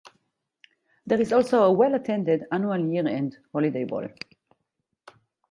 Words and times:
There 1.05 1.21
is 1.21 1.31
also 1.31 1.61
a 1.61 1.71
well 1.71 1.93
attended 1.93 2.45
annual 2.51 2.79
year 2.91 3.07
end 3.07 3.37
holiday 3.51 3.83
ball. 3.83 4.07